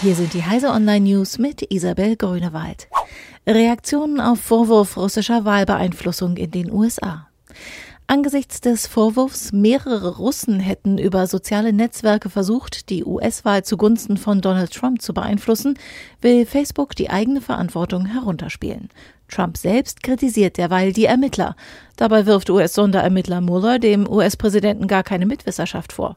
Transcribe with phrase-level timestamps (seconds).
[0.00, 2.86] Hier sind die Heise Online News mit Isabel Grünewald.
[3.48, 7.26] Reaktionen auf Vorwurf russischer Wahlbeeinflussung in den USA.
[8.06, 14.72] Angesichts des Vorwurfs, mehrere Russen hätten über soziale Netzwerke versucht, die US-Wahl zugunsten von Donald
[14.72, 15.76] Trump zu beeinflussen,
[16.20, 18.90] will Facebook die eigene Verantwortung herunterspielen.
[19.28, 21.54] Trump selbst kritisiert derweil die Ermittler.
[21.96, 26.16] Dabei wirft US-Sonderermittler Mueller dem US-Präsidenten gar keine Mitwisserschaft vor.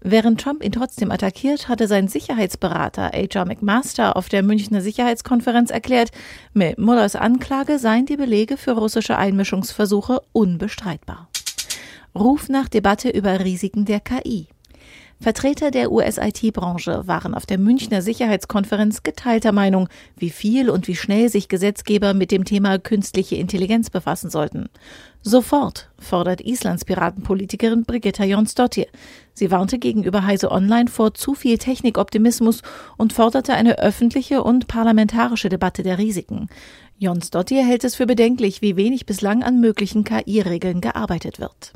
[0.00, 3.44] Während Trump ihn trotzdem attackiert, hatte sein Sicherheitsberater H.R.
[3.44, 6.10] McMaster auf der Münchner Sicherheitskonferenz erklärt,
[6.52, 11.28] mit Mullers Anklage seien die Belege für russische Einmischungsversuche unbestreitbar.
[12.14, 14.48] Ruf nach Debatte über Risiken der KI.
[15.20, 21.28] Vertreter der US-IT-Branche waren auf der Münchner Sicherheitskonferenz geteilter Meinung, wie viel und wie schnell
[21.28, 24.68] sich Gesetzgeber mit dem Thema künstliche Intelligenz befassen sollten.
[25.22, 28.86] Sofort, fordert Islands Piratenpolitikerin Brigitta Jonsdottir.
[29.34, 32.62] Sie warnte gegenüber Heise Online vor zu viel Technikoptimismus
[32.96, 36.48] und forderte eine öffentliche und parlamentarische Debatte der Risiken.
[36.96, 41.72] Jonsdottir hält es für bedenklich, wie wenig bislang an möglichen KI-Regeln gearbeitet wird.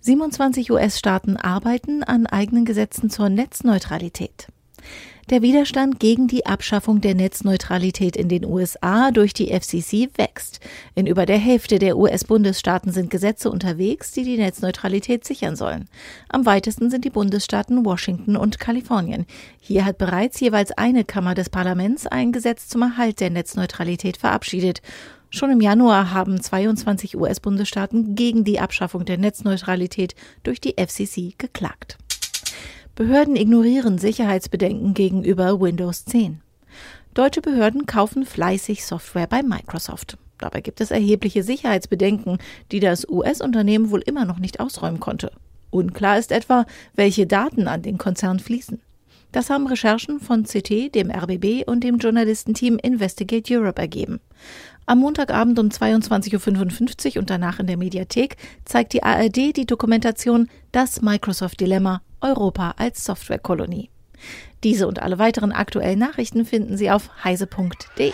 [0.00, 4.46] 27 US-Staaten arbeiten an eigenen Gesetzen zur Netzneutralität.
[5.28, 10.60] Der Widerstand gegen die Abschaffung der Netzneutralität in den USA durch die FCC wächst.
[10.94, 15.88] In über der Hälfte der US-Bundesstaaten sind Gesetze unterwegs, die die Netzneutralität sichern sollen.
[16.30, 19.26] Am weitesten sind die Bundesstaaten Washington und Kalifornien.
[19.60, 24.80] Hier hat bereits jeweils eine Kammer des Parlaments ein Gesetz zum Erhalt der Netzneutralität verabschiedet.
[25.30, 31.98] Schon im Januar haben 22 US-Bundesstaaten gegen die Abschaffung der Netzneutralität durch die FCC geklagt.
[32.94, 36.40] Behörden ignorieren Sicherheitsbedenken gegenüber Windows 10.
[37.12, 40.16] Deutsche Behörden kaufen fleißig Software bei Microsoft.
[40.38, 42.38] Dabei gibt es erhebliche Sicherheitsbedenken,
[42.72, 45.30] die das US-Unternehmen wohl immer noch nicht ausräumen konnte.
[45.70, 48.80] Unklar ist etwa, welche Daten an den Konzern fließen.
[49.30, 54.20] Das haben Recherchen von CT, dem RBB und dem Journalistenteam Investigate Europe ergeben.
[54.88, 60.48] Am Montagabend um 22.55 Uhr und danach in der Mediathek zeigt die ARD die Dokumentation
[60.72, 63.90] Das Microsoft-Dilemma Europa als Softwarekolonie.
[64.64, 68.12] Diese und alle weiteren aktuellen Nachrichten finden Sie auf heise.de.